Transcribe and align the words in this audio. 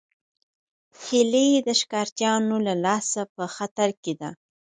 هیلۍ 1.03 1.51
د 1.67 1.69
ښکارچیانو 1.79 2.55
له 2.67 2.73
لاسه 2.85 3.21
په 3.35 3.43
خطر 3.55 3.89
کې 4.03 4.13
ده 4.21 4.29